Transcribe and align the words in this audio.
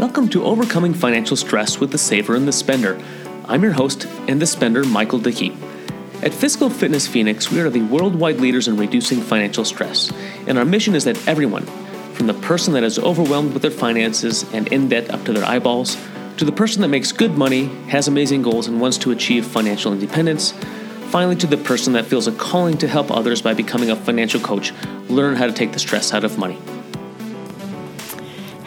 Welcome 0.00 0.30
to 0.30 0.44
Overcoming 0.44 0.94
Financial 0.94 1.36
Stress 1.36 1.78
with 1.78 1.90
the 1.90 1.98
Saver 1.98 2.34
and 2.34 2.48
the 2.48 2.52
Spender. 2.52 2.98
I'm 3.44 3.62
your 3.62 3.72
host 3.72 4.06
and 4.28 4.40
the 4.40 4.46
spender, 4.46 4.82
Michael 4.82 5.18
Dickey. 5.18 5.54
At 6.22 6.32
Fiscal 6.32 6.70
Fitness 6.70 7.06
Phoenix, 7.06 7.50
we 7.50 7.60
are 7.60 7.68
the 7.68 7.82
worldwide 7.82 8.40
leaders 8.40 8.66
in 8.66 8.78
reducing 8.78 9.20
financial 9.20 9.62
stress, 9.62 10.10
and 10.46 10.56
our 10.56 10.64
mission 10.64 10.94
is 10.94 11.04
that 11.04 11.28
everyone, 11.28 11.66
from 12.14 12.28
the 12.28 12.32
person 12.32 12.72
that 12.72 12.82
is 12.82 12.98
overwhelmed 12.98 13.52
with 13.52 13.60
their 13.60 13.70
finances 13.70 14.50
and 14.54 14.68
in 14.68 14.88
debt 14.88 15.10
up 15.10 15.22
to 15.26 15.34
their 15.34 15.44
eyeballs, 15.44 15.98
to 16.38 16.46
the 16.46 16.50
person 16.50 16.80
that 16.80 16.88
makes 16.88 17.12
good 17.12 17.36
money, 17.36 17.66
has 17.88 18.08
amazing 18.08 18.40
goals, 18.40 18.68
and 18.68 18.80
wants 18.80 18.96
to 18.96 19.10
achieve 19.10 19.44
financial 19.44 19.92
independence, 19.92 20.52
finally 21.10 21.36
to 21.36 21.46
the 21.46 21.58
person 21.58 21.92
that 21.92 22.06
feels 22.06 22.26
a 22.26 22.32
calling 22.32 22.78
to 22.78 22.88
help 22.88 23.10
others 23.10 23.42
by 23.42 23.52
becoming 23.52 23.90
a 23.90 23.96
financial 23.96 24.40
coach, 24.40 24.72
learn 25.10 25.36
how 25.36 25.44
to 25.44 25.52
take 25.52 25.72
the 25.72 25.78
stress 25.78 26.14
out 26.14 26.24
of 26.24 26.38
money. 26.38 26.58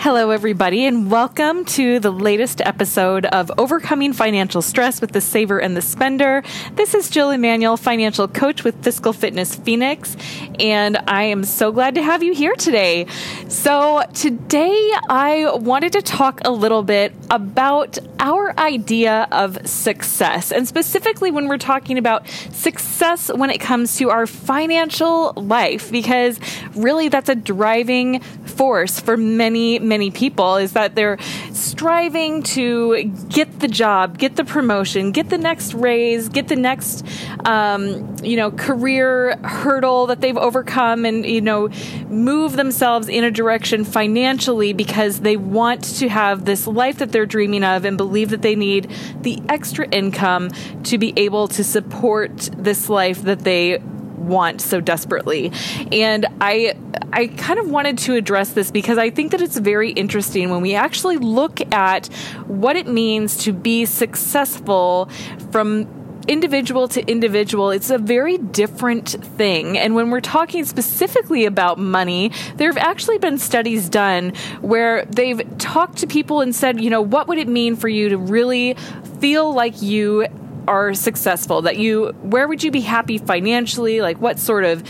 Hello, 0.03 0.31
everybody, 0.31 0.85
and 0.85 1.09
welcome 1.09 1.63
to 1.63 1.97
the 1.97 2.11
latest 2.11 2.59
episode 2.59 3.25
of 3.27 3.49
Overcoming 3.57 4.11
Financial 4.11 4.61
Stress 4.61 4.99
with 4.99 5.13
the 5.13 5.21
Saver 5.21 5.59
and 5.59 5.77
the 5.77 5.81
Spender. 5.81 6.43
This 6.73 6.93
is 6.93 7.09
Jill 7.09 7.31
Emanuel, 7.31 7.77
financial 7.77 8.27
coach 8.27 8.65
with 8.65 8.83
Fiscal 8.83 9.13
Fitness 9.13 9.55
Phoenix, 9.55 10.17
and 10.59 10.97
I 11.07 11.23
am 11.23 11.45
so 11.45 11.71
glad 11.71 11.95
to 11.95 12.03
have 12.03 12.21
you 12.21 12.33
here 12.33 12.53
today. 12.55 13.07
So, 13.47 14.03
today 14.13 14.91
I 15.07 15.49
wanted 15.55 15.93
to 15.93 16.01
talk 16.01 16.41
a 16.43 16.51
little 16.51 16.83
bit 16.83 17.13
about 17.31 17.97
our 18.19 18.53
idea 18.59 19.29
of 19.31 19.65
success, 19.65 20.51
and 20.51 20.67
specifically 20.67 21.31
when 21.31 21.47
we're 21.47 21.57
talking 21.57 21.97
about 21.97 22.27
success 22.51 23.31
when 23.33 23.49
it 23.49 23.61
comes 23.61 23.95
to 23.99 24.09
our 24.09 24.27
financial 24.27 25.31
life, 25.37 25.89
because 25.93 26.41
really 26.75 27.07
that's 27.07 27.29
a 27.29 27.35
driving 27.35 28.21
force 28.53 28.99
for 28.99 29.17
many, 29.17 29.79
many 29.79 30.11
people 30.11 30.57
is 30.57 30.73
that 30.73 30.95
they're 30.95 31.17
striving 31.51 32.43
to 32.43 33.03
get 33.29 33.59
the 33.59 33.67
job, 33.67 34.17
get 34.17 34.35
the 34.35 34.45
promotion, 34.45 35.11
get 35.11 35.29
the 35.29 35.37
next 35.37 35.73
raise, 35.73 36.29
get 36.29 36.47
the 36.47 36.55
next, 36.55 37.05
um, 37.45 38.15
you 38.23 38.37
know, 38.37 38.51
career 38.51 39.37
hurdle 39.43 40.07
that 40.07 40.21
they've 40.21 40.37
overcome 40.37 41.05
and, 41.05 41.25
you 41.25 41.41
know, 41.41 41.69
move 42.09 42.55
themselves 42.55 43.09
in 43.09 43.23
a 43.23 43.31
direction 43.31 43.83
financially 43.83 44.73
because 44.73 45.21
they 45.21 45.37
want 45.37 45.83
to 45.83 46.07
have 46.09 46.45
this 46.45 46.67
life 46.67 46.99
that 46.99 47.11
they're 47.11 47.25
dreaming 47.25 47.63
of 47.63 47.85
and 47.85 47.97
believe 47.97 48.29
that 48.29 48.41
they 48.41 48.55
need 48.55 48.89
the 49.21 49.41
extra 49.49 49.87
income 49.89 50.49
to 50.83 50.97
be 50.97 51.13
able 51.17 51.47
to 51.47 51.63
support 51.63 52.49
this 52.57 52.89
life 52.89 53.21
that 53.23 53.39
they 53.39 53.81
want 54.23 54.61
so 54.61 54.81
desperately. 54.81 55.51
And 55.91 56.25
I 56.41 56.75
I 57.11 57.27
kind 57.27 57.59
of 57.59 57.69
wanted 57.69 57.97
to 57.99 58.15
address 58.15 58.53
this 58.53 58.71
because 58.71 58.97
I 58.97 59.09
think 59.09 59.31
that 59.31 59.41
it's 59.41 59.57
very 59.57 59.91
interesting 59.91 60.49
when 60.49 60.61
we 60.61 60.75
actually 60.75 61.17
look 61.17 61.61
at 61.73 62.07
what 62.47 62.75
it 62.75 62.87
means 62.87 63.37
to 63.43 63.53
be 63.53 63.85
successful 63.85 65.09
from 65.51 65.87
individual 66.27 66.87
to 66.87 67.01
individual, 67.09 67.69
it's 67.71 67.89
a 67.89 67.97
very 67.97 68.37
different 68.37 69.09
thing. 69.37 69.77
And 69.77 69.95
when 69.95 70.09
we're 70.09 70.21
talking 70.21 70.65
specifically 70.65 71.45
about 71.45 71.77
money, 71.77 72.31
there 72.55 72.69
have 72.69 72.77
actually 72.77 73.17
been 73.17 73.37
studies 73.37 73.89
done 73.89 74.33
where 74.61 75.05
they've 75.05 75.41
talked 75.57 75.97
to 75.97 76.07
people 76.07 76.41
and 76.41 76.55
said, 76.55 76.81
you 76.81 76.89
know, 76.89 77.01
what 77.01 77.27
would 77.27 77.37
it 77.37 77.47
mean 77.47 77.75
for 77.75 77.89
you 77.89 78.09
to 78.09 78.17
really 78.17 78.75
feel 79.19 79.53
like 79.53 79.81
you 79.81 80.27
are 80.67 80.93
successful 80.93 81.63
that 81.63 81.77
you 81.77 82.09
where 82.21 82.47
would 82.47 82.63
you 82.63 82.71
be 82.71 82.81
happy 82.81 83.17
financially? 83.17 84.01
Like 84.01 84.19
what 84.19 84.39
sort 84.39 84.63
of 84.63 84.83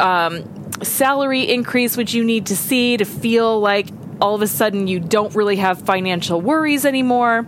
um, 0.00 0.44
salary 0.82 1.42
increase 1.42 1.96
would 1.96 2.12
you 2.12 2.24
need 2.24 2.46
to 2.46 2.56
see 2.56 2.96
to 2.96 3.04
feel 3.04 3.60
like 3.60 3.88
all 4.20 4.34
of 4.34 4.42
a 4.42 4.46
sudden 4.46 4.86
you 4.86 5.00
don't 5.00 5.34
really 5.34 5.56
have 5.56 5.82
financial 5.82 6.40
worries 6.40 6.84
anymore? 6.84 7.46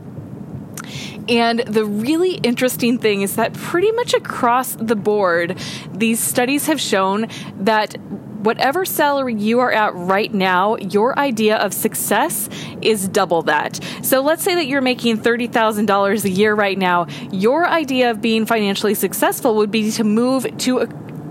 And 1.28 1.60
the 1.60 1.84
really 1.84 2.34
interesting 2.34 2.98
thing 2.98 3.22
is 3.22 3.36
that 3.36 3.54
pretty 3.54 3.92
much 3.92 4.12
across 4.12 4.74
the 4.74 4.96
board, 4.96 5.58
these 5.92 6.18
studies 6.18 6.66
have 6.66 6.80
shown 6.80 7.28
that 7.58 7.94
whatever 8.42 8.84
salary 8.84 9.34
you 9.34 9.60
are 9.60 9.72
at 9.72 9.94
right 9.94 10.32
now, 10.32 10.76
your 10.76 11.18
idea 11.18 11.56
of 11.56 11.72
success 11.72 12.48
is 12.80 13.08
double 13.08 13.42
that. 13.42 13.80
So 14.02 14.20
let's 14.20 14.42
say 14.42 14.54
that 14.54 14.66
you're 14.66 14.80
making 14.80 15.18
$30,000 15.18 16.24
a 16.24 16.30
year 16.30 16.54
right 16.54 16.78
now. 16.78 17.06
Your 17.30 17.66
idea 17.66 18.10
of 18.10 18.20
being 18.20 18.46
financially 18.46 18.94
successful 18.94 19.56
would 19.56 19.70
be 19.70 19.90
to 19.92 20.04
move 20.04 20.46
to 20.58 20.78
a 20.78 20.86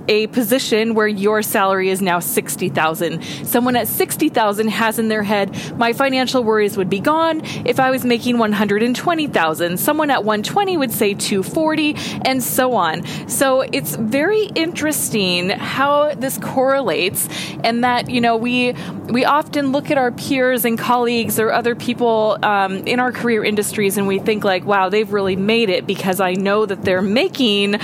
a 0.08 0.28
position 0.28 0.94
where 0.94 1.08
your 1.08 1.42
salary 1.42 1.90
is 1.90 2.02
now 2.02 2.20
60,000. 2.20 3.24
Someone 3.46 3.76
at 3.76 3.88
60,000 3.88 4.68
has 4.70 5.00
in 5.00 5.08
their 5.08 5.24
head, 5.24 5.56
my 5.78 5.94
financial 5.94 6.44
worries 6.44 6.78
would 6.78 6.90
be 6.90 7.00
gone 7.00 7.42
if 7.66 7.80
I 7.80 7.92
was 7.92 8.06
making 8.06 8.38
120,000. 8.38 9.78
Someone 9.78 10.10
at 10.10 10.24
120 10.24 10.78
would 10.78 10.92
say 10.92 11.14
240 11.14 11.96
and 12.26 12.44
so 12.44 12.74
on. 12.74 13.06
So 13.28 13.62
it's 13.62 13.96
very 13.96 14.46
interesting 14.56 15.50
how 15.50 16.14
this 16.16 16.38
correlates 16.38 17.28
and 17.64 17.84
that, 17.84 18.10
you 18.10 18.22
know, 18.22 18.38
we 18.38 18.74
we 19.10 19.26
often 19.26 19.72
look 19.72 19.92
at 19.92 19.98
our 19.98 20.12
peers 20.12 20.64
and 20.64 20.78
colleagues 20.78 21.40
or 21.40 21.52
other 21.52 21.76
people 21.76 22.38
um, 22.44 22.78
in 22.88 23.00
our 23.00 23.12
career 23.12 23.44
industries 23.44 23.98
and 23.98 24.08
we 24.08 24.20
think 24.20 24.44
like, 24.44 24.66
wow, 24.66 24.90
they've 24.90 25.12
really 25.12 25.36
made 25.36 25.70
it 25.70 25.86
because 25.86 26.20
I 26.20 26.34
know 26.34 26.66
that 26.66 26.84
they're 26.84 27.02
making 27.02 27.80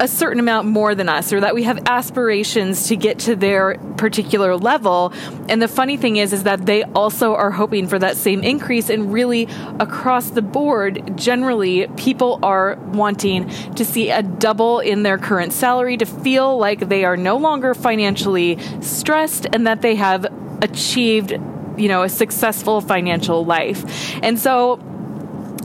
a 0.00 0.08
certain 0.08 0.38
amount 0.38 0.68
more 0.68 0.94
than 0.94 1.08
us 1.08 1.32
or 1.32 1.40
that 1.40 1.54
we 1.54 1.64
have 1.64 1.78
aspirations 1.86 2.88
to 2.88 2.96
get 2.96 3.18
to 3.20 3.34
their 3.34 3.76
particular 3.96 4.56
level. 4.56 5.12
And 5.48 5.60
the 5.60 5.68
funny 5.68 5.96
thing 5.96 6.16
is 6.16 6.32
is 6.32 6.44
that 6.44 6.66
they 6.66 6.84
also 6.84 7.34
are 7.34 7.50
hoping 7.50 7.88
for 7.88 7.98
that 7.98 8.16
same 8.16 8.42
increase. 8.42 8.90
And 8.90 9.12
really 9.12 9.48
across 9.80 10.30
the 10.30 10.42
board 10.42 11.16
generally 11.16 11.88
people 11.96 12.38
are 12.42 12.76
wanting 12.92 13.48
to 13.74 13.84
see 13.84 14.10
a 14.10 14.22
double 14.22 14.80
in 14.80 15.02
their 15.02 15.18
current 15.18 15.52
salary 15.52 15.96
to 15.96 16.06
feel 16.06 16.56
like 16.58 16.88
they 16.88 17.04
are 17.04 17.16
no 17.16 17.36
longer 17.36 17.74
financially 17.74 18.58
stressed 18.80 19.46
and 19.52 19.66
that 19.66 19.82
they 19.82 19.96
have 19.96 20.26
achieved 20.62 21.32
you 21.76 21.88
know 21.88 22.02
a 22.02 22.08
successful 22.08 22.80
financial 22.80 23.44
life. 23.44 23.84
And 24.22 24.38
so 24.38 24.80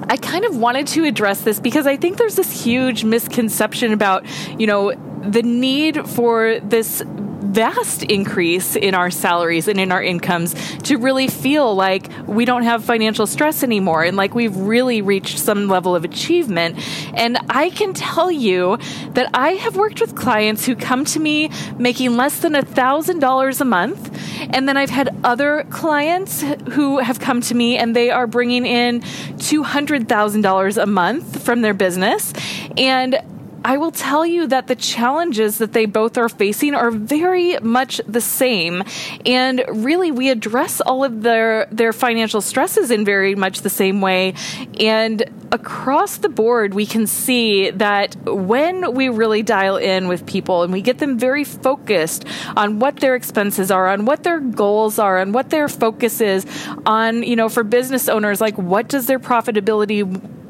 I 0.09 0.17
kind 0.17 0.45
of 0.45 0.57
wanted 0.57 0.87
to 0.87 1.05
address 1.05 1.41
this 1.41 1.59
because 1.59 1.87
I 1.87 1.97
think 1.97 2.17
there's 2.17 2.35
this 2.35 2.63
huge 2.63 3.03
misconception 3.03 3.93
about, 3.93 4.25
you 4.59 4.67
know, 4.67 4.93
the 5.21 5.41
need 5.41 6.07
for 6.09 6.59
this 6.59 7.01
vast 7.43 8.03
increase 8.03 8.75
in 8.75 8.95
our 8.95 9.11
salaries 9.11 9.67
and 9.67 9.79
in 9.79 9.91
our 9.91 10.01
incomes 10.01 10.53
to 10.79 10.97
really 10.97 11.27
feel 11.27 11.75
like 11.75 12.09
we 12.25 12.45
don't 12.45 12.63
have 12.63 12.83
financial 12.83 13.27
stress 13.27 13.63
anymore 13.63 14.03
and 14.03 14.17
like 14.17 14.33
we've 14.33 14.55
really 14.55 15.01
reached 15.01 15.37
some 15.37 15.67
level 15.67 15.95
of 15.95 16.03
achievement. 16.03 16.77
And 17.13 17.37
I 17.49 17.69
can 17.69 17.93
tell 17.93 18.31
you 18.31 18.77
that 19.11 19.29
I 19.33 19.51
have 19.51 19.75
worked 19.75 20.01
with 20.01 20.15
clients 20.15 20.65
who 20.65 20.75
come 20.75 21.05
to 21.05 21.19
me 21.19 21.49
making 21.77 22.15
less 22.15 22.39
than 22.39 22.55
a 22.55 22.63
$1,000 22.63 23.61
a 23.61 23.65
month. 23.65 24.49
And 24.53 24.67
then 24.67 24.77
I've 24.77 24.89
had 24.89 25.15
other 25.23 25.65
clients 25.69 26.41
who 26.71 26.99
have 26.99 27.19
come 27.19 27.41
to 27.41 27.55
me 27.55 27.77
and 27.77 27.95
they 27.95 28.09
are 28.09 28.27
bringing 28.27 28.65
in 28.65 29.01
$200,000 29.01 30.81
a 30.81 30.85
month 30.85 31.43
from 31.43 31.61
their 31.61 31.73
business. 31.73 32.33
And 32.77 33.21
I 33.65 33.77
will 33.77 33.91
tell 33.91 34.25
you 34.25 34.47
that 34.47 34.67
the 34.67 34.75
challenges 34.75 35.57
that 35.59 35.73
they 35.73 35.85
both 35.85 36.17
are 36.17 36.29
facing 36.29 36.75
are 36.75 36.91
very 36.91 37.57
much 37.59 38.01
the 38.07 38.21
same. 38.21 38.83
And 39.25 39.63
really, 39.69 40.11
we 40.11 40.29
address 40.29 40.81
all 40.81 41.03
of 41.03 41.21
their, 41.23 41.67
their 41.71 41.93
financial 41.93 42.41
stresses 42.41 42.91
in 42.91 43.05
very 43.05 43.35
much 43.35 43.61
the 43.61 43.69
same 43.69 44.01
way. 44.01 44.33
And 44.79 45.23
across 45.51 46.17
the 46.17 46.29
board, 46.29 46.73
we 46.73 46.85
can 46.85 47.07
see 47.07 47.69
that 47.69 48.15
when 48.25 48.93
we 48.93 49.07
really 49.09 49.43
dial 49.43 49.77
in 49.77 50.07
with 50.07 50.25
people 50.25 50.63
and 50.63 50.73
we 50.73 50.81
get 50.81 50.97
them 50.97 51.17
very 51.17 51.43
focused 51.43 52.25
on 52.57 52.79
what 52.79 52.97
their 52.97 53.15
expenses 53.15 53.71
are, 53.71 53.87
on 53.87 54.05
what 54.05 54.23
their 54.23 54.39
goals 54.39 54.99
are, 54.99 55.19
on 55.19 55.31
what 55.31 55.51
their 55.51 55.69
focus 55.69 56.19
is, 56.19 56.45
on, 56.85 57.23
you 57.23 57.35
know, 57.35 57.47
for 57.47 57.63
business 57.63 58.09
owners, 58.09 58.41
like 58.41 58.57
what 58.57 58.89
does 58.89 59.05
their 59.05 59.19
profitability 59.19 60.03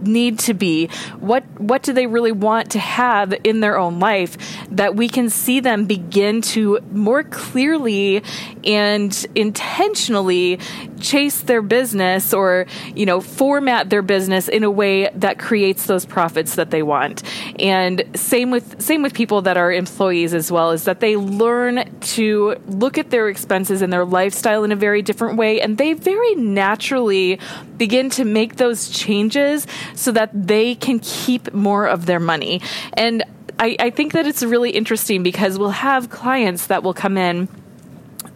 need 0.07 0.39
to 0.39 0.53
be? 0.53 0.87
What 1.19 1.43
what 1.59 1.83
do 1.83 1.93
they 1.93 2.07
really 2.07 2.31
want 2.31 2.71
to 2.71 2.79
have 2.79 3.33
in 3.43 3.59
their 3.59 3.77
own 3.77 3.99
life 3.99 4.37
that 4.71 4.95
we 4.95 5.07
can 5.07 5.29
see 5.29 5.59
them 5.59 5.85
begin 5.85 6.41
to 6.41 6.79
more 6.91 7.23
clearly 7.23 8.23
and 8.63 9.25
intentionally 9.35 10.59
chase 11.03 11.41
their 11.41 11.61
business 11.61 12.33
or 12.33 12.65
you 12.95 13.05
know 13.05 13.21
format 13.21 13.89
their 13.89 14.01
business 14.01 14.47
in 14.47 14.63
a 14.63 14.71
way 14.71 15.09
that 15.09 15.37
creates 15.37 15.85
those 15.85 16.05
profits 16.05 16.55
that 16.55 16.71
they 16.71 16.81
want 16.81 17.21
and 17.59 18.03
same 18.15 18.49
with 18.49 18.81
same 18.81 19.03
with 19.03 19.13
people 19.13 19.41
that 19.41 19.57
are 19.57 19.71
employees 19.71 20.33
as 20.33 20.51
well 20.51 20.71
is 20.71 20.85
that 20.85 20.99
they 20.99 21.15
learn 21.15 21.83
to 21.99 22.55
look 22.67 22.97
at 22.97 23.09
their 23.09 23.29
expenses 23.29 23.81
and 23.81 23.91
their 23.91 24.05
lifestyle 24.05 24.63
in 24.63 24.71
a 24.71 24.75
very 24.75 25.01
different 25.01 25.37
way 25.37 25.61
and 25.61 25.77
they 25.77 25.93
very 25.93 26.35
naturally 26.35 27.39
begin 27.77 28.09
to 28.09 28.23
make 28.23 28.55
those 28.55 28.89
changes 28.89 29.67
so 29.95 30.11
that 30.11 30.29
they 30.33 30.75
can 30.75 30.99
keep 30.99 31.53
more 31.53 31.85
of 31.85 32.05
their 32.05 32.19
money. 32.19 32.61
And 32.93 33.23
I, 33.59 33.75
I 33.79 33.89
think 33.89 34.13
that 34.13 34.25
it's 34.25 34.43
really 34.43 34.71
interesting 34.71 35.23
because 35.23 35.59
we'll 35.59 35.69
have 35.69 36.09
clients 36.09 36.67
that 36.67 36.83
will 36.83 36.93
come 36.93 37.17
in 37.17 37.47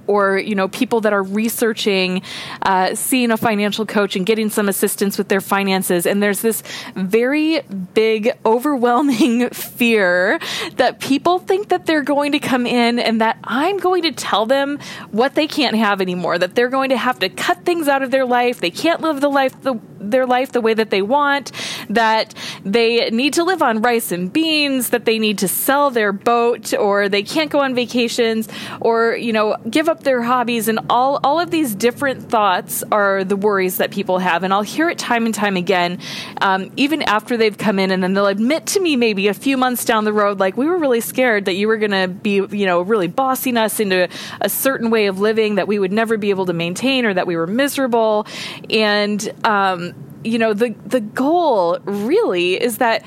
or 0.08 0.38
you 0.38 0.56
know 0.56 0.68
people 0.68 1.02
that 1.02 1.14
are 1.14 1.24
researching 1.24 2.22
uh, 2.62 2.96
seeing 2.96 3.32
a 3.32 3.38
financial 3.38 3.86
coach 3.86 4.16
and 4.16 4.26
getting 4.26 4.50
some 4.50 4.70
assistance 4.70 5.18
with 5.18 5.28
their 5.28 5.42
finances. 5.42 6.06
And 6.06 6.22
there's 6.22 6.42
this 6.42 6.64
very 6.96 7.62
big 7.94 8.32
overwhelming 8.46 9.50
fear 9.52 10.40
that 10.76 11.00
people 11.00 11.40
think 11.40 11.70
that 11.70 11.86
they're 11.86 12.04
going 12.04 12.32
to 12.32 12.40
come 12.40 12.66
in 12.66 13.00
and 13.00 13.22
that 13.22 13.38
i'm 13.44 13.78
going 13.78 14.04
to 14.04 14.12
tell 14.12 14.46
them 14.46 14.80
what 15.12 15.36
they 15.36 15.48
can't 15.48 15.76
have 15.76 16.02
anymore 16.02 16.38
that 16.38 16.56
they're 16.56 16.70
going 16.70 16.90
to 16.90 16.98
have 16.98 17.20
to 17.20 17.30
cut 17.30 17.64
things 17.66 17.88
out 17.88 18.04
of 18.04 18.12
their 18.12 18.26
life. 18.26 18.60
They 18.60 18.72
can't 18.72 19.02
live 19.02 19.22
the 19.22 19.30
life 19.30 19.62
the, 19.62 19.80
their 20.00 20.26
life 20.26 20.52
the 20.52 20.62
way 20.62 20.74
that 20.74 20.90
they 20.90 21.02
want 21.02 21.52
that 21.90 22.34
they 22.64 23.10
need 23.10 23.34
to 23.34 23.44
live 23.44 23.62
on 23.62 23.82
rice 23.82 24.12
and 24.12 24.32
beans 24.32 24.90
that 24.90 25.06
they 25.06 25.20
need 25.20 25.40
to 25.40 25.48
sell 25.48 25.90
their 25.90 26.12
boat 26.12 26.74
or 26.74 27.10
they 27.10 27.24
can't 27.24 27.52
go 27.52 27.60
on 27.60 27.76
vacations 27.76 28.48
or 28.82 29.16
you 29.16 29.34
know 29.34 29.56
give 29.70 29.90
up 29.90 30.04
their 30.04 30.22
hobbies. 30.22 30.68
And 30.68 30.80
all 30.90 31.20
all 31.24 31.40
of 31.40 31.52
these 31.52 31.76
different 31.76 32.30
thoughts 32.30 32.84
are 32.92 33.24
the 33.24 33.36
worries 33.36 33.78
that 33.78 33.92
people 33.92 34.20
have. 34.20 34.44
And 34.44 34.54
I'll 34.54 34.62
hear 34.62 34.90
it 34.90 34.98
time 34.98 35.26
and 35.26 35.34
time 35.34 35.58
again 35.58 36.00
um, 36.42 36.72
even 36.78 37.02
after 37.04 37.38
they've 37.38 37.58
come 37.58 37.80
in 37.80 37.92
and 37.92 38.04
then 38.04 38.14
they'll 38.14 38.28
admit 38.28 38.66
to 38.68 38.80
me 38.80 38.96
maybe 38.96 39.28
a 39.28 39.34
few 39.34 39.58
months 39.58 39.86
down 39.86 40.06
the 40.06 40.14
road 40.14 40.40
like 40.40 40.58
we 40.58 40.66
were 40.66 40.78
really 40.78 41.02
scared 41.02 41.46
that 41.46 41.54
you 41.54 41.68
were 41.68 41.78
going 41.78 41.92
to 41.92 42.08
be 42.08 42.36
you 42.36 42.66
know 42.66 42.82
really 42.82 43.08
bossing 43.08 43.58
us 43.58 43.80
into 43.80 44.08
a 44.42 44.50
certain 44.50 44.90
way 44.90 45.08
of 45.08 45.20
living 45.20 45.56
that 45.56 45.68
we 45.68 45.80
would 45.80 45.92
never 45.92 46.18
be 46.18 46.30
able 46.30 46.46
to 46.46 46.54
maintain 46.54 47.06
or 47.06 47.14
that 47.14 47.28
we 47.28 47.36
were 47.36 47.48
miserable. 47.48 48.26
And 48.70 49.34
um, 49.44 49.94
you 50.28 50.38
know 50.38 50.54
the 50.54 50.76
the 50.86 51.02
goal 51.02 51.80
really 51.86 52.62
is 52.62 52.78
that 52.78 53.06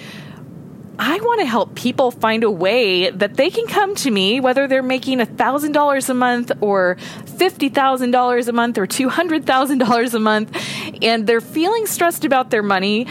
I 1.02 1.18
want 1.20 1.40
to 1.40 1.46
help 1.46 1.76
people 1.76 2.10
find 2.10 2.44
a 2.44 2.50
way 2.50 3.08
that 3.08 3.34
they 3.34 3.48
can 3.48 3.66
come 3.66 3.94
to 3.96 4.10
me, 4.10 4.38
whether 4.38 4.68
they're 4.68 4.82
making 4.82 5.20
$1,000 5.20 6.08
a 6.10 6.14
month 6.14 6.52
or 6.60 6.96
$50,000 7.24 8.48
a 8.48 8.52
month 8.52 8.76
or 8.76 8.86
$200,000 8.86 10.14
a 10.14 10.18
month, 10.18 10.56
and 11.00 11.26
they're 11.26 11.40
feeling 11.40 11.86
stressed 11.86 12.26
about 12.26 12.50
their 12.50 12.62
money. 12.62 13.06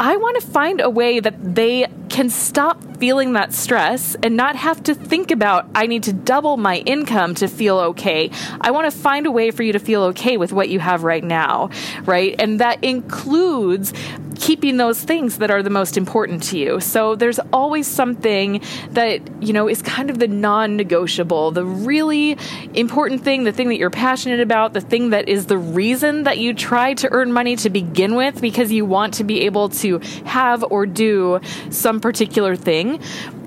I 0.00 0.16
want 0.16 0.40
to 0.40 0.46
find 0.48 0.80
a 0.80 0.90
way 0.90 1.20
that 1.20 1.54
they 1.54 1.86
can 2.12 2.28
stop 2.28 2.78
feeling 2.98 3.32
that 3.32 3.52
stress 3.52 4.14
and 4.22 4.36
not 4.36 4.54
have 4.54 4.80
to 4.84 4.94
think 4.94 5.30
about, 5.30 5.66
I 5.74 5.86
need 5.86 6.04
to 6.04 6.12
double 6.12 6.58
my 6.58 6.76
income 6.76 7.34
to 7.36 7.48
feel 7.48 7.78
okay. 7.78 8.30
I 8.60 8.70
want 8.70 8.92
to 8.92 8.96
find 8.96 9.26
a 9.26 9.30
way 9.30 9.50
for 9.50 9.62
you 9.62 9.72
to 9.72 9.80
feel 9.80 10.02
okay 10.04 10.36
with 10.36 10.52
what 10.52 10.68
you 10.68 10.78
have 10.78 11.02
right 11.02 11.24
now, 11.24 11.70
right? 12.04 12.36
And 12.38 12.60
that 12.60 12.84
includes 12.84 13.94
keeping 14.42 14.76
those 14.76 15.00
things 15.00 15.38
that 15.38 15.50
are 15.50 15.62
the 15.62 15.70
most 15.70 15.96
important 15.96 16.42
to 16.42 16.58
you. 16.58 16.80
So 16.80 17.14
there's 17.14 17.38
always 17.52 17.86
something 17.86 18.60
that, 18.90 19.20
you 19.42 19.52
know, 19.52 19.68
is 19.68 19.82
kind 19.82 20.10
of 20.10 20.18
the 20.18 20.28
non 20.28 20.76
negotiable, 20.76 21.52
the 21.52 21.64
really 21.64 22.36
important 22.74 23.22
thing, 23.22 23.44
the 23.44 23.52
thing 23.52 23.68
that 23.68 23.78
you're 23.78 23.90
passionate 23.90 24.40
about, 24.40 24.74
the 24.74 24.80
thing 24.80 25.10
that 25.10 25.28
is 25.28 25.46
the 25.46 25.58
reason 25.58 26.24
that 26.24 26.38
you 26.38 26.54
try 26.54 26.94
to 26.94 27.10
earn 27.10 27.32
money 27.32 27.56
to 27.56 27.70
begin 27.70 28.16
with 28.16 28.40
because 28.40 28.70
you 28.70 28.84
want 28.84 29.14
to 29.14 29.24
be 29.24 29.42
able 29.42 29.68
to 29.68 29.98
have 30.24 30.64
or 30.70 30.86
do 30.86 31.40
some 31.70 32.00
particular 32.02 32.56
thing. 32.56 33.00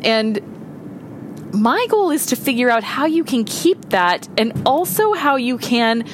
And 0.03 1.53
my 1.53 1.85
goal 1.89 2.09
is 2.09 2.25
to 2.27 2.35
figure 2.35 2.69
out 2.69 2.83
how 2.83 3.05
you 3.05 3.23
can 3.23 3.43
keep 3.43 3.89
that 3.89 4.27
and 4.37 4.63
also 4.65 5.13
how 5.13 5.35
you 5.35 5.57
can 5.57 6.05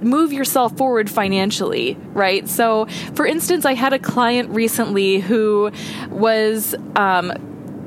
move 0.00 0.32
yourself 0.32 0.76
forward 0.76 1.10
financially, 1.10 1.96
right? 2.12 2.48
So, 2.48 2.86
for 3.14 3.26
instance, 3.26 3.64
I 3.64 3.74
had 3.74 3.92
a 3.92 3.98
client 3.98 4.50
recently 4.50 5.18
who 5.18 5.70
was, 6.10 6.74
um, 6.94 7.32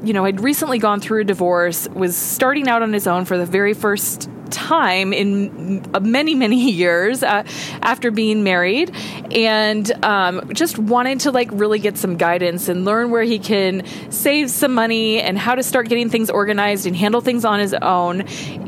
you 0.03 0.13
know, 0.13 0.25
had 0.25 0.41
recently 0.41 0.79
gone 0.79 0.99
through 0.99 1.21
a 1.21 1.23
divorce, 1.23 1.87
was 1.89 2.15
starting 2.15 2.67
out 2.67 2.81
on 2.81 2.93
his 2.93 3.07
own 3.07 3.25
for 3.25 3.37
the 3.37 3.45
very 3.45 3.73
first 3.73 4.29
time 4.49 5.13
in 5.13 5.85
many 6.01 6.33
many 6.33 6.71
years 6.71 7.23
uh, 7.23 7.43
after 7.81 8.11
being 8.11 8.43
married. 8.43 8.91
And 9.31 9.91
um, 10.03 10.51
just 10.53 10.77
wanted 10.77 11.21
to 11.21 11.31
like 11.31 11.49
really 11.51 11.79
get 11.79 11.97
some 11.97 12.17
guidance 12.17 12.69
and 12.69 12.85
learn 12.85 13.11
where 13.11 13.23
he 13.23 13.39
can 13.39 13.83
save 14.11 14.49
some 14.49 14.73
money 14.73 15.21
and 15.21 15.37
how 15.37 15.55
to 15.55 15.63
start 15.63 15.89
getting 15.89 16.09
things 16.09 16.29
organized 16.29 16.85
and 16.85 16.95
handle 16.95 17.21
things 17.21 17.45
on 17.45 17.59
his 17.59 17.73
own. 17.73 18.21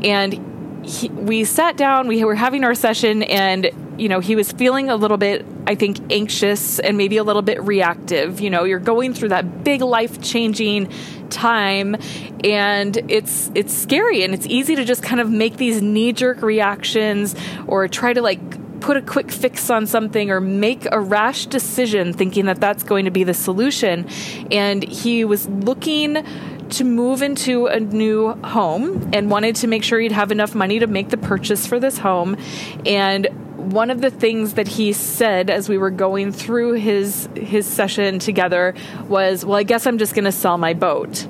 And 0.04 0.86
he, 0.86 1.08
we 1.08 1.44
sat 1.44 1.76
down, 1.76 2.08
we 2.08 2.24
were 2.24 2.34
having 2.34 2.64
our 2.64 2.74
session, 2.74 3.22
and 3.22 3.70
you 3.96 4.08
know 4.08 4.20
he 4.20 4.36
was 4.36 4.50
feeling 4.52 4.90
a 4.90 4.96
little 4.96 5.16
bit, 5.16 5.46
I 5.66 5.74
think, 5.74 5.98
anxious 6.10 6.78
and 6.78 6.96
maybe 6.96 7.16
a 7.16 7.24
little 7.24 7.42
bit 7.42 7.62
reactive. 7.62 8.40
You 8.40 8.50
know, 8.50 8.64
you're 8.64 8.78
going 8.78 9.14
through 9.14 9.30
that 9.30 9.64
big 9.64 9.80
life 9.80 10.20
changing 10.20 10.92
time, 11.30 11.96
and 12.44 12.96
it's 13.08 13.50
it's 13.54 13.72
scary 13.74 14.22
and 14.22 14.34
it's 14.34 14.46
easy 14.46 14.74
to 14.76 14.84
just 14.84 15.02
kind 15.02 15.20
of 15.20 15.30
make 15.30 15.56
these 15.56 15.80
knee 15.82 16.12
jerk 16.12 16.42
reactions 16.42 17.34
or 17.66 17.88
try 17.88 18.12
to 18.12 18.22
like 18.22 18.40
put 18.80 18.96
a 18.96 19.02
quick 19.02 19.30
fix 19.30 19.70
on 19.70 19.86
something 19.86 20.30
or 20.30 20.40
make 20.40 20.86
a 20.90 21.00
rash 21.00 21.46
decision 21.46 22.12
thinking 22.12 22.46
that 22.46 22.60
that's 22.60 22.82
going 22.82 23.04
to 23.04 23.10
be 23.10 23.24
the 23.24 23.34
solution. 23.34 24.06
And 24.50 24.82
he 24.82 25.24
was 25.24 25.48
looking 25.48 26.26
to 26.70 26.84
move 26.84 27.22
into 27.22 27.66
a 27.66 27.78
new 27.78 28.32
home 28.42 29.10
and 29.12 29.30
wanted 29.30 29.56
to 29.56 29.66
make 29.66 29.84
sure 29.84 30.00
he'd 30.00 30.12
have 30.12 30.32
enough 30.32 30.54
money 30.54 30.78
to 30.78 30.86
make 30.86 31.10
the 31.10 31.16
purchase 31.16 31.66
for 31.66 31.78
this 31.78 31.98
home. 31.98 32.36
And 32.84 33.28
one 33.62 33.90
of 33.90 34.00
the 34.00 34.10
things 34.10 34.54
that 34.54 34.68
he 34.68 34.92
said 34.92 35.50
as 35.50 35.68
we 35.68 35.78
were 35.78 35.90
going 35.90 36.32
through 36.32 36.74
his 36.74 37.28
his 37.36 37.66
session 37.66 38.18
together 38.18 38.74
was, 39.08 39.44
"Well, 39.44 39.58
I 39.58 39.62
guess 39.62 39.86
I'm 39.86 39.98
just 39.98 40.14
going 40.14 40.24
to 40.24 40.32
sell 40.32 40.58
my 40.58 40.74
boat." 40.74 41.26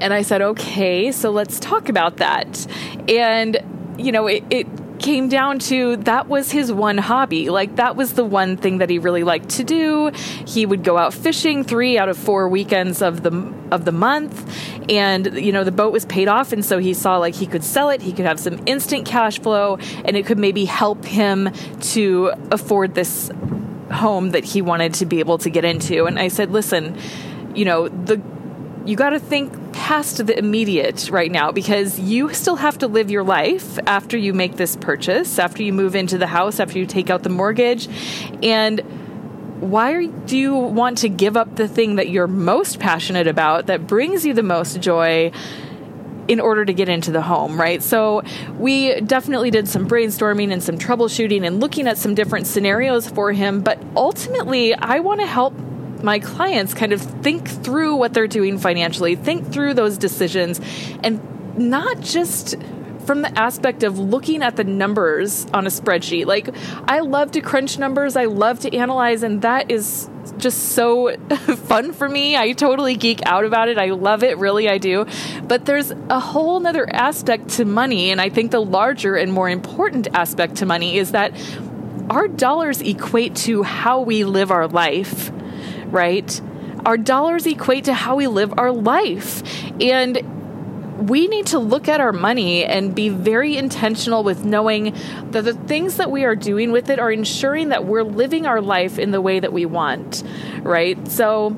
And 0.00 0.12
I 0.12 0.22
said, 0.22 0.42
"Okay, 0.42 1.12
so 1.12 1.30
let's 1.30 1.58
talk 1.58 1.88
about 1.88 2.18
that." 2.18 2.66
And 3.08 3.58
you 3.98 4.12
know, 4.12 4.26
it, 4.26 4.44
it 4.50 4.66
came 4.98 5.28
down 5.28 5.58
to 5.58 5.96
that 5.96 6.28
was 6.28 6.50
his 6.50 6.72
one 6.72 6.98
hobby. 6.98 7.50
Like 7.50 7.76
that 7.76 7.96
was 7.96 8.14
the 8.14 8.24
one 8.24 8.56
thing 8.56 8.78
that 8.78 8.88
he 8.88 8.98
really 8.98 9.24
liked 9.24 9.50
to 9.50 9.64
do. 9.64 10.10
He 10.46 10.66
would 10.66 10.82
go 10.84 10.96
out 10.96 11.12
fishing 11.12 11.64
3 11.64 11.98
out 11.98 12.08
of 12.08 12.16
4 12.16 12.48
weekends 12.48 13.02
of 13.02 13.22
the 13.22 13.52
of 13.70 13.84
the 13.84 13.92
month 13.92 14.73
and 14.88 15.38
you 15.38 15.52
know 15.52 15.64
the 15.64 15.72
boat 15.72 15.92
was 15.92 16.04
paid 16.06 16.28
off 16.28 16.52
and 16.52 16.64
so 16.64 16.78
he 16.78 16.94
saw 16.94 17.16
like 17.18 17.34
he 17.34 17.46
could 17.46 17.64
sell 17.64 17.90
it, 17.90 18.02
he 18.02 18.12
could 18.12 18.24
have 18.24 18.40
some 18.40 18.60
instant 18.66 19.06
cash 19.06 19.38
flow 19.40 19.78
and 20.04 20.16
it 20.16 20.26
could 20.26 20.38
maybe 20.38 20.64
help 20.64 21.04
him 21.04 21.50
to 21.80 22.32
afford 22.50 22.94
this 22.94 23.30
home 23.92 24.30
that 24.30 24.44
he 24.44 24.62
wanted 24.62 24.94
to 24.94 25.06
be 25.06 25.20
able 25.20 25.38
to 25.38 25.50
get 25.50 25.64
into. 25.64 26.04
And 26.06 26.18
I 26.18 26.28
said, 26.28 26.50
"Listen, 26.50 26.96
you 27.54 27.64
know, 27.64 27.88
the 27.88 28.20
you 28.84 28.96
got 28.96 29.10
to 29.10 29.18
think 29.18 29.72
past 29.72 30.26
the 30.26 30.38
immediate 30.38 31.10
right 31.10 31.30
now 31.30 31.50
because 31.50 31.98
you 31.98 32.32
still 32.34 32.56
have 32.56 32.78
to 32.78 32.86
live 32.86 33.10
your 33.10 33.22
life 33.24 33.78
after 33.86 34.16
you 34.16 34.34
make 34.34 34.56
this 34.56 34.76
purchase, 34.76 35.38
after 35.38 35.62
you 35.62 35.72
move 35.72 35.94
into 35.94 36.18
the 36.18 36.26
house, 36.26 36.60
after 36.60 36.78
you 36.78 36.86
take 36.86 37.08
out 37.08 37.22
the 37.22 37.30
mortgage. 37.30 37.88
And 38.42 38.82
why 39.64 40.06
do 40.06 40.36
you 40.36 40.54
want 40.54 40.98
to 40.98 41.08
give 41.08 41.36
up 41.36 41.56
the 41.56 41.68
thing 41.68 41.96
that 41.96 42.08
you're 42.08 42.26
most 42.26 42.78
passionate 42.78 43.26
about, 43.26 43.66
that 43.66 43.86
brings 43.86 44.24
you 44.24 44.34
the 44.34 44.42
most 44.42 44.80
joy? 44.80 45.32
in 46.26 46.40
order 46.40 46.64
to 46.64 46.72
get 46.72 46.88
into 46.88 47.10
the 47.10 47.20
home, 47.20 47.60
right? 47.60 47.82
So 47.82 48.22
we 48.58 48.98
definitely 49.02 49.50
did 49.50 49.68
some 49.68 49.86
brainstorming 49.86 50.52
and 50.54 50.62
some 50.62 50.78
troubleshooting 50.78 51.46
and 51.46 51.60
looking 51.60 51.86
at 51.86 51.98
some 51.98 52.14
different 52.14 52.46
scenarios 52.46 53.06
for 53.06 53.32
him. 53.32 53.60
But 53.60 53.78
ultimately, 53.94 54.74
I 54.74 55.00
want 55.00 55.20
to 55.20 55.26
help 55.26 55.52
my 56.02 56.18
clients 56.18 56.74
kind 56.74 56.92
of 56.92 57.00
think 57.00 57.48
through 57.48 57.96
what 57.96 58.14
they're 58.14 58.26
doing 58.26 58.58
financially, 58.58 59.16
think 59.16 59.52
through 59.52 59.74
those 59.74 59.98
decisions, 59.98 60.60
and 61.02 61.20
not 61.58 62.00
just 62.00 62.56
from 63.04 63.22
the 63.22 63.38
aspect 63.38 63.82
of 63.82 63.98
looking 63.98 64.42
at 64.42 64.56
the 64.56 64.64
numbers 64.64 65.46
on 65.52 65.66
a 65.66 65.70
spreadsheet. 65.70 66.26
Like, 66.26 66.48
I 66.88 67.00
love 67.00 67.32
to 67.32 67.40
crunch 67.40 67.78
numbers, 67.78 68.16
I 68.16 68.24
love 68.24 68.60
to 68.60 68.74
analyze, 68.74 69.22
and 69.22 69.42
that 69.42 69.70
is 69.70 70.08
just 70.38 70.70
so 70.70 71.16
fun 71.66 71.92
for 71.92 72.08
me. 72.08 72.36
I 72.36 72.52
totally 72.52 72.96
geek 72.96 73.24
out 73.26 73.44
about 73.44 73.68
it. 73.68 73.78
I 73.78 73.90
love 73.90 74.22
it, 74.22 74.38
really, 74.38 74.68
I 74.68 74.78
do. 74.78 75.06
But 75.42 75.66
there's 75.66 75.90
a 75.90 76.20
whole 76.20 76.60
nother 76.60 76.92
aspect 76.92 77.50
to 77.50 77.64
money, 77.64 78.10
and 78.10 78.20
I 78.20 78.30
think 78.30 78.50
the 78.50 78.60
larger 78.60 79.16
and 79.16 79.32
more 79.32 79.48
important 79.48 80.08
aspect 80.14 80.56
to 80.56 80.66
money 80.66 80.98
is 80.98 81.12
that 81.12 81.32
our 82.10 82.28
dollars 82.28 82.82
equate 82.82 83.34
to 83.36 83.62
how 83.62 84.00
we 84.00 84.24
live 84.24 84.50
our 84.50 84.68
life 84.68 85.30
right? 85.94 86.40
Our 86.84 86.98
dollars 86.98 87.46
equate 87.46 87.84
to 87.84 87.94
how 87.94 88.16
we 88.16 88.26
live 88.26 88.52
our 88.58 88.72
life. 88.72 89.42
And 89.80 90.33
we 90.98 91.26
need 91.26 91.46
to 91.46 91.58
look 91.58 91.88
at 91.88 92.00
our 92.00 92.12
money 92.12 92.64
and 92.64 92.94
be 92.94 93.08
very 93.08 93.56
intentional 93.56 94.22
with 94.22 94.44
knowing 94.44 94.96
that 95.30 95.44
the 95.44 95.54
things 95.54 95.96
that 95.96 96.10
we 96.10 96.24
are 96.24 96.36
doing 96.36 96.72
with 96.72 96.88
it 96.88 96.98
are 96.98 97.10
ensuring 97.10 97.70
that 97.70 97.84
we're 97.84 98.02
living 98.02 98.46
our 98.46 98.60
life 98.60 98.98
in 98.98 99.10
the 99.10 99.20
way 99.20 99.40
that 99.40 99.52
we 99.52 99.66
want, 99.66 100.22
right? 100.62 101.08
So, 101.08 101.56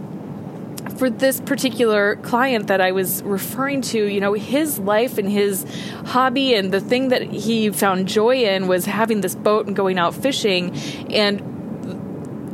for 0.98 1.10
this 1.10 1.40
particular 1.40 2.16
client 2.16 2.68
that 2.68 2.80
I 2.80 2.92
was 2.92 3.22
referring 3.22 3.82
to, 3.82 4.06
you 4.06 4.20
know, 4.20 4.32
his 4.32 4.78
life 4.78 5.18
and 5.18 5.28
his 5.28 5.66
hobby 6.06 6.54
and 6.54 6.72
the 6.72 6.80
thing 6.80 7.08
that 7.08 7.22
he 7.22 7.70
found 7.70 8.08
joy 8.08 8.44
in 8.44 8.66
was 8.66 8.86
having 8.86 9.20
this 9.20 9.34
boat 9.34 9.66
and 9.66 9.76
going 9.76 9.98
out 9.98 10.14
fishing. 10.14 10.74
And 11.10 11.55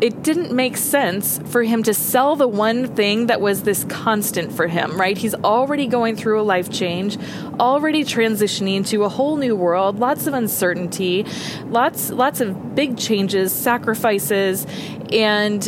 it 0.03 0.25
didn't 0.25 0.51
make 0.51 0.77
sense 0.77 1.39
for 1.47 1.63
him 1.63 1.85
to 1.85 1.95
sell 1.95 2.35
the 2.35 2.49
one 2.49 2.89
thing 2.89 3.29
that 3.29 3.41
was 3.41 3.63
this 3.63 3.85
constant 3.85 4.53
for 4.53 4.67
him, 4.67 5.01
right? 5.01 5.17
He's 5.17 5.37
already 5.37 5.87
going 5.87 6.17
through 6.17 6.41
a 6.41 6.43
life 6.43 6.73
change, 6.73 7.17
already 7.61 8.03
transitioning 8.03 8.85
to 8.89 9.05
a 9.05 9.09
whole 9.09 9.37
new 9.37 9.55
world, 9.55 10.01
lots 10.01 10.27
of 10.27 10.35
uncertainty, 10.35 11.25
lots 11.67 12.11
lots 12.11 12.41
of 12.41 12.75
big 12.75 12.99
changes, 12.99 13.53
sacrifices, 13.53 14.67
and 15.13 15.63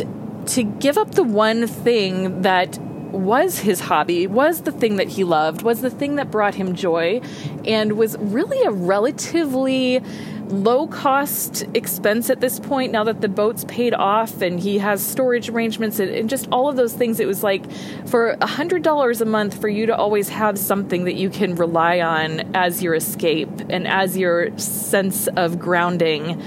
to 0.47 0.63
give 0.63 0.97
up 0.97 1.11
the 1.11 1.23
one 1.23 1.65
thing 1.65 2.41
that 2.41 2.77
was 3.15 3.59
his 3.59 3.79
hobby, 3.79 4.27
was 4.27 4.61
the 4.61 4.71
thing 4.71 4.97
that 4.97 5.09
he 5.09 5.23
loved, 5.23 5.61
was 5.61 5.81
the 5.81 5.89
thing 5.89 6.15
that 6.15 6.31
brought 6.31 6.55
him 6.55 6.75
joy, 6.75 7.21
and 7.65 7.93
was 7.93 8.17
really 8.19 8.61
a 8.63 8.71
relatively 8.71 10.01
low 10.49 10.87
cost 10.87 11.65
expense 11.73 12.29
at 12.29 12.39
this 12.39 12.59
point 12.59 12.91
now 12.91 13.03
that 13.03 13.21
the 13.21 13.27
boat's 13.27 13.63
paid 13.65 13.93
off 13.93 14.41
and 14.41 14.59
he 14.59 14.77
has 14.77 15.03
storage 15.03 15.49
arrangements 15.49 15.99
and, 15.99 16.11
and 16.11 16.29
just 16.29 16.47
all 16.51 16.69
of 16.69 16.75
those 16.75 16.93
things. 16.93 17.19
It 17.19 17.27
was 17.27 17.43
like 17.43 17.69
for 18.05 18.37
a 18.41 18.45
hundred 18.45 18.83
dollars 18.83 19.21
a 19.21 19.25
month 19.25 19.59
for 19.59 19.67
you 19.67 19.87
to 19.87 19.95
always 19.95 20.29
have 20.29 20.59
something 20.59 21.05
that 21.05 21.15
you 21.15 21.29
can 21.29 21.55
rely 21.55 21.99
on 21.99 22.55
as 22.55 22.83
your 22.83 22.93
escape 22.93 23.49
and 23.69 23.87
as 23.87 24.17
your 24.17 24.55
sense 24.59 25.27
of 25.29 25.57
grounding 25.57 26.41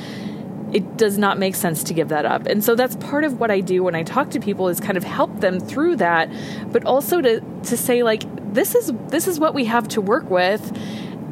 it 0.73 0.97
does 0.97 1.19
not 1.19 1.39
make 1.39 1.55
sense 1.55 1.83
to 1.85 1.95
give 1.95 2.09
that 2.09 2.25
up. 2.25 2.47
And 2.47 2.63
so 2.63 2.75
that's 2.75 2.97
part 2.97 3.25
of 3.25 3.41
what 3.41 3.51
I 3.51 3.61
do 3.61 3.83
when 3.83 3.95
I 3.95 4.03
talk 4.03 4.31
to 4.31 4.41
people 4.41 4.69
is 4.69 4.81
kind 4.81 4.97
of 4.97 5.05
help 5.05 5.41
them 5.41 5.61
through 5.61 5.97
that, 5.97 6.31
but 6.73 6.85
also 6.85 7.21
to 7.21 7.41
to 7.41 7.77
say 7.77 8.03
like 8.03 8.23
this 8.53 8.75
is 8.75 8.93
this 9.09 9.29
is 9.29 9.39
what 9.39 9.55
we 9.55 9.67
have 9.67 9.89
to 9.89 10.01
work 10.01 10.29
with 10.31 10.73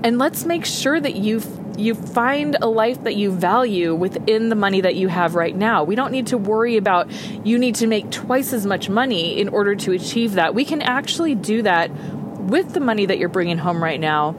and 0.06 0.18
let's 0.18 0.44
make 0.44 0.64
sure 0.64 1.00
that 1.00 1.16
you 1.16 1.42
you 1.76 1.94
find 1.94 2.56
a 2.62 2.68
life 2.68 3.02
that 3.04 3.16
you 3.16 3.30
value 3.30 3.94
within 3.94 4.48
the 4.48 4.54
money 4.54 4.80
that 4.80 4.94
you 4.94 5.08
have 5.08 5.34
right 5.34 5.54
now. 5.54 5.84
We 5.84 5.94
don't 5.94 6.12
need 6.12 6.28
to 6.28 6.38
worry 6.38 6.76
about 6.76 7.10
you 7.44 7.58
need 7.58 7.74
to 7.76 7.86
make 7.86 8.10
twice 8.10 8.52
as 8.52 8.64
much 8.64 8.88
money 8.88 9.38
in 9.38 9.48
order 9.48 9.74
to 9.74 9.92
achieve 9.92 10.34
that. 10.34 10.54
We 10.54 10.64
can 10.64 10.80
actually 10.80 11.34
do 11.34 11.62
that 11.62 11.90
with 11.90 12.72
the 12.72 12.80
money 12.80 13.06
that 13.06 13.18
you're 13.18 13.28
bringing 13.28 13.58
home 13.58 13.82
right 13.82 14.00
now 14.00 14.36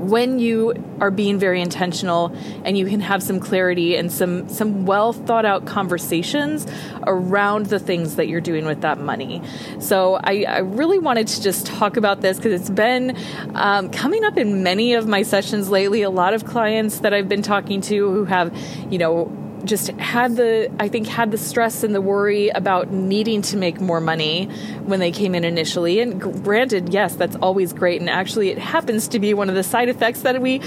when 0.00 0.38
you 0.38 0.74
are 1.00 1.10
being 1.10 1.38
very 1.38 1.60
intentional 1.60 2.34
and 2.64 2.76
you 2.76 2.86
can 2.86 3.00
have 3.00 3.22
some 3.22 3.38
clarity 3.38 3.96
and 3.96 4.10
some 4.10 4.48
some 4.48 4.86
well 4.86 5.12
thought 5.12 5.44
out 5.44 5.66
conversations 5.66 6.66
around 7.06 7.66
the 7.66 7.78
things 7.78 8.16
that 8.16 8.28
you're 8.28 8.40
doing 8.40 8.64
with 8.64 8.80
that 8.80 8.98
money. 8.98 9.42
So 9.78 10.18
i, 10.24 10.44
I 10.48 10.58
really 10.58 10.98
wanted 10.98 11.28
to 11.28 11.42
just 11.42 11.66
talk 11.66 11.96
about 11.96 12.20
this 12.20 12.36
because 12.36 12.60
it's 12.60 12.70
been 12.70 13.16
um, 13.54 13.90
coming 13.90 14.24
up 14.24 14.36
in 14.36 14.62
many 14.62 14.94
of 14.94 15.06
my 15.06 15.22
sessions 15.22 15.70
lately 15.70 16.02
a 16.02 16.10
lot 16.10 16.34
of 16.34 16.44
clients 16.44 17.00
that 17.00 17.12
i've 17.12 17.28
been 17.28 17.42
talking 17.42 17.80
to 17.80 18.10
who 18.10 18.24
have 18.24 18.56
you 18.90 18.98
know 18.98 19.26
just 19.64 19.88
had 19.92 20.36
the 20.36 20.70
I 20.78 20.88
think 20.88 21.06
had 21.06 21.30
the 21.30 21.38
stress 21.38 21.82
and 21.82 21.94
the 21.94 22.00
worry 22.00 22.48
about 22.48 22.90
needing 22.90 23.42
to 23.42 23.56
make 23.56 23.80
more 23.80 24.00
money 24.00 24.46
when 24.84 25.00
they 25.00 25.12
came 25.12 25.34
in 25.34 25.44
initially. 25.44 26.00
And 26.00 26.20
granted, 26.20 26.92
yes, 26.92 27.14
that's 27.14 27.36
always 27.36 27.72
great. 27.72 28.00
And 28.00 28.10
actually, 28.10 28.50
it 28.50 28.58
happens 28.58 29.08
to 29.08 29.18
be 29.18 29.34
one 29.34 29.48
of 29.48 29.54
the 29.54 29.62
side 29.62 29.88
effects 29.88 30.22
that 30.22 30.40
we 30.40 30.60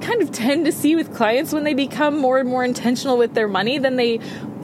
kind 0.00 0.20
of 0.22 0.30
tend 0.32 0.66
to 0.66 0.72
see 0.72 0.96
with 0.96 1.14
clients 1.14 1.52
when 1.52 1.64
they 1.64 1.74
become 1.74 2.18
more 2.18 2.38
and 2.38 2.48
more 2.48 2.64
intentional 2.64 3.16
with 3.16 3.34
their 3.34 3.48
money. 3.48 3.78
Then 3.78 3.96
they 3.96 4.20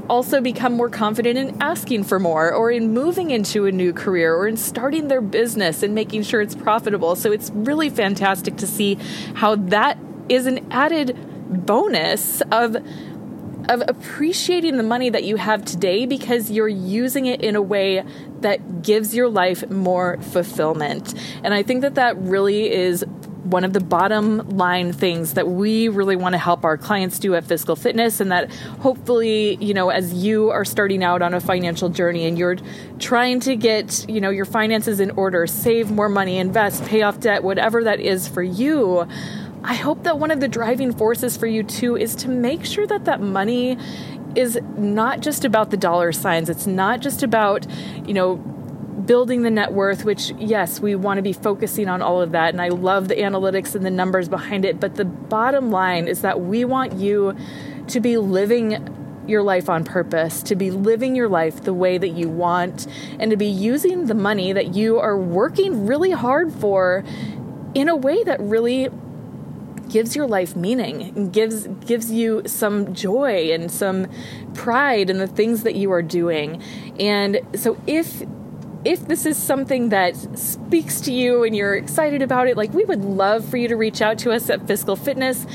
also 0.09 0.41
become 0.41 0.73
more 0.73 0.91
confident 0.91 1.39
in 1.39 1.63
asking 1.63 2.03
for 2.03 2.19
more 2.19 2.53
or 2.53 2.71
in 2.71 2.93
moving 2.93 3.31
into 3.31 3.67
a 3.67 3.73
new 3.73 3.93
career 3.93 4.35
or 4.35 4.49
in 4.49 4.57
starting 4.57 5.07
their 5.07 5.21
business 5.21 5.85
and 5.85 5.95
making 5.95 6.25
sure 6.25 6.41
it's 6.41 6.57
profitable. 6.57 7.15
So 7.15 7.31
it's 7.31 7.51
really 7.55 7.89
fantastic 7.89 8.57
to 8.57 8.67
see 8.67 8.99
how 9.35 9.55
that 9.55 9.99
is 10.29 10.47
an 10.47 10.67
added 10.73 11.17
bonus 11.65 12.41
of 12.53 12.77
of 13.71 13.85
appreciating 13.87 14.77
the 14.77 14.83
money 14.83 15.09
that 15.11 15.23
you 15.23 15.37
have 15.37 15.65
today 15.65 16.05
because 16.05 16.51
you're 16.51 16.69
using 16.69 17.27
it 17.27 17.41
in 17.41 17.55
a 17.55 17.63
way 17.63 18.05
that 18.41 18.83
gives 18.83 19.15
your 19.15 19.29
life 19.29 19.71
more 19.71 20.19
fulfillment. 20.21 21.15
And 21.45 21.55
I 21.55 21.63
think 21.63 21.83
that 21.83 21.95
that 21.95 22.19
really 22.19 22.71
is 22.71 23.05
one 23.45 23.65
of 23.65 23.73
the 23.73 23.81
bottom 23.81 24.39
line 24.51 24.93
things 24.93 25.35
that 25.35 25.49
we 25.49 25.89
really 25.89 26.17
want 26.17 26.35
to 26.35 26.39
help 26.39 26.65
our 26.65 26.77
clients 26.77 27.19
do 27.19 27.35
at 27.35 27.45
Fiscal 27.45 27.75
Fitness, 27.75 28.21
and 28.21 28.31
that 28.31 28.53
hopefully, 28.81 29.57
you 29.57 29.73
know, 29.73 29.89
as 29.89 30.13
you 30.13 30.51
are 30.51 30.65
starting 30.65 31.03
out 31.03 31.23
on 31.23 31.33
a 31.33 31.41
financial 31.41 31.89
journey 31.89 32.27
and 32.27 32.39
you're 32.39 32.57
trying 32.99 33.41
to 33.41 33.57
get, 33.57 34.05
you 34.09 34.21
know, 34.21 34.31
your 34.31 34.45
finances 34.45 35.01
in 35.01 35.11
order, 35.13 35.47
save 35.47 35.91
more 35.91 36.09
money, 36.09 36.39
invest, 36.39 36.85
pay 36.85 37.03
off 37.03 37.19
debt, 37.21 37.43
whatever 37.43 37.85
that 37.85 37.99
is 37.99 38.29
for 38.29 38.43
you 38.43 39.09
I 39.63 39.75
hope 39.75 40.05
that 40.05 40.19
one 40.19 40.31
of 40.31 40.41
the 40.41 40.49
driving 40.49 40.93
forces 40.93 41.37
for 41.37 41.47
you 41.47 41.63
too 41.63 41.97
is 41.97 42.15
to 42.17 42.29
make 42.29 42.65
sure 42.65 42.87
that 42.87 43.05
that 43.05 43.21
money 43.21 43.77
is 44.35 44.59
not 44.77 45.21
just 45.21 45.45
about 45.45 45.71
the 45.71 45.77
dollar 45.77 46.13
signs. 46.13 46.49
It's 46.49 46.67
not 46.67 47.01
just 47.01 47.23
about, 47.23 47.67
you 48.07 48.15
know, 48.15 48.37
building 48.37 49.43
the 49.43 49.51
net 49.51 49.73
worth, 49.73 50.05
which, 50.05 50.33
yes, 50.39 50.81
we 50.81 50.95
want 50.95 51.19
to 51.19 51.23
be 51.23 51.33
focusing 51.33 51.89
on 51.89 52.01
all 52.01 52.23
of 52.23 52.33
that. 52.33 52.51
And 52.51 52.61
I 52.61 52.69
love 52.69 53.09
the 53.09 53.17
analytics 53.17 53.75
and 53.75 53.85
the 53.85 53.91
numbers 53.91 54.29
behind 54.29 54.65
it. 54.65 54.79
But 54.79 54.95
the 54.95 55.05
bottom 55.05 55.71
line 55.71 56.07
is 56.07 56.23
that 56.23 56.41
we 56.41 56.65
want 56.65 56.95
you 56.95 57.37
to 57.89 58.01
be 58.01 58.17
living 58.17 58.97
your 59.27 59.43
life 59.43 59.69
on 59.69 59.85
purpose, 59.85 60.43
to 60.45 60.57
be 60.57 60.71
living 60.71 61.15
your 61.15 61.29
life 61.29 61.63
the 61.63 61.75
way 61.75 61.99
that 61.99 62.11
you 62.11 62.29
want, 62.29 62.87
and 63.19 63.31
to 63.31 63.37
be 63.37 63.47
using 63.47 64.07
the 64.07 64.15
money 64.15 64.53
that 64.53 64.75
you 64.75 64.99
are 64.99 65.17
working 65.17 65.87
really 65.87 66.11
hard 66.11 66.53
for 66.53 67.05
in 67.75 67.89
a 67.89 67.97
way 67.97 68.25
that 68.25 68.41
really 68.41 68.89
gives 69.91 70.17
your 70.17 70.27
life 70.27 70.57
meaning 70.57 71.03
and 71.03 71.33
gives 71.33 71.67
gives 71.87 72.11
you 72.11 72.43
some 72.47 72.95
joy 72.95 73.53
and 73.53 73.71
some 73.71 74.07
pride 74.55 75.11
in 75.11 75.19
the 75.19 75.27
things 75.27 75.63
that 75.65 75.75
you 75.75 75.93
are 75.93 76.03
doing. 76.03 76.63
And 76.99 77.41
so 77.55 77.77
if 77.87 78.23
if 78.85 79.07
this 79.09 79.27
is 79.27 79.37
something 79.37 79.91
that 79.91 80.17
speaks 80.39 81.03
to 81.03 81.13
you 81.13 81.45
and 81.45 81.55
you're 81.55 81.75
excited 81.75 82.23
about 82.23 82.49
it, 82.49 82.57
like 82.57 82.73
we 82.73 82.85
would 82.85 83.05
love 83.05 83.45
for 83.45 83.59
you 83.59 83.69
to 83.69 83.77
reach 83.77 84.01
out 84.01 84.19
to 84.19 84.33
us 84.33 84.49
at 84.49 84.67
Fiscal 84.67 84.97
Fitness. 84.97 85.47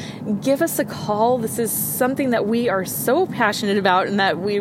Give 0.42 0.62
us 0.62 0.78
a 0.78 0.86
call. 0.86 1.40
This 1.40 1.58
is 1.58 1.72
something 1.72 2.30
that 2.30 2.46
we 2.46 2.70
are 2.70 2.86
so 2.86 3.26
passionate 3.26 3.78
about 3.78 4.08
and 4.08 4.20
that 4.20 4.40
we 4.40 4.60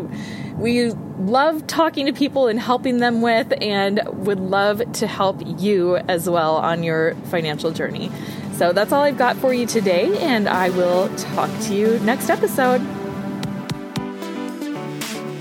we 0.57 0.93
love 1.19 1.67
talking 1.67 2.07
to 2.07 2.13
people 2.13 2.47
and 2.47 2.61
helping 2.61 2.99
them 2.99 3.21
with 3.21 3.53
and 3.61 4.01
would 4.13 4.39
love 4.39 4.81
to 4.93 5.07
help 5.07 5.41
you 5.61 5.97
as 5.97 6.31
well 6.31 6.57
on 6.57 6.83
your 6.83 7.17
financial 7.27 7.71
journey. 7.71 8.11
So 8.55 8.73
that's 8.73 8.93
all 8.93 9.03
I've 9.03 9.19
got 9.19 9.37
for 9.37 9.53
you 9.53 9.67
today, 9.67 10.17
and 10.19 10.49
I 10.49 10.71
will 10.71 11.09
talk 11.17 11.51
to 11.63 11.75
you 11.75 11.99
next 12.01 12.31
episode. 12.31 12.81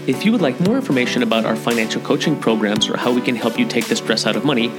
If 0.07 0.25
you 0.25 0.31
would 0.31 0.41
like 0.41 0.59
more 0.59 0.75
information 0.75 1.21
about 1.21 1.45
our 1.45 1.55
financial 1.55 2.01
coaching 2.01 2.39
programs 2.39 2.89
or 2.89 2.97
how 2.97 3.13
we 3.13 3.21
can 3.21 3.35
help 3.35 3.59
you 3.59 3.67
take 3.67 3.85
the 3.85 3.95
stress 3.95 4.25
out 4.25 4.35
of 4.35 4.43
money, 4.43 4.69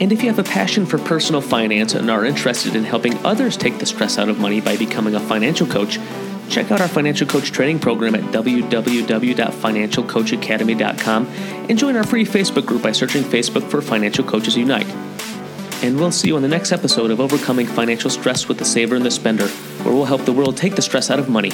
And 0.00 0.10
if 0.12 0.24
you 0.24 0.28
have 0.28 0.40
a 0.40 0.44
passion 0.44 0.84
for 0.84 0.98
personal 0.98 1.40
finance 1.40 1.94
and 1.94 2.10
are 2.10 2.24
interested 2.24 2.74
in 2.74 2.82
helping 2.82 3.16
others 3.24 3.56
take 3.56 3.78
the 3.78 3.86
stress 3.86 4.18
out 4.18 4.28
of 4.28 4.40
money 4.40 4.60
by 4.60 4.76
becoming 4.76 5.14
a 5.14 5.20
financial 5.20 5.68
coach, 5.68 6.00
Check 6.48 6.70
out 6.70 6.80
our 6.80 6.88
financial 6.88 7.26
coach 7.26 7.52
training 7.52 7.80
program 7.80 8.14
at 8.14 8.22
www.financialcoachacademy.com 8.32 11.26
and 11.26 11.78
join 11.78 11.96
our 11.96 12.04
free 12.04 12.24
Facebook 12.24 12.64
group 12.66 12.82
by 12.82 12.92
searching 12.92 13.22
Facebook 13.22 13.68
for 13.70 13.82
Financial 13.82 14.24
Coaches 14.24 14.56
Unite. 14.56 14.88
And 15.82 15.98
we'll 15.98 16.12
see 16.12 16.28
you 16.28 16.36
on 16.36 16.42
the 16.42 16.48
next 16.48 16.72
episode 16.72 17.10
of 17.10 17.20
Overcoming 17.20 17.66
Financial 17.66 18.08
Stress 18.08 18.48
with 18.48 18.58
the 18.58 18.64
Saver 18.64 18.94
and 18.94 19.04
the 19.04 19.10
Spender, 19.10 19.48
where 19.48 19.94
we'll 19.94 20.04
help 20.04 20.24
the 20.24 20.32
world 20.32 20.56
take 20.56 20.76
the 20.76 20.82
stress 20.82 21.10
out 21.10 21.18
of 21.18 21.28
money. 21.28 21.50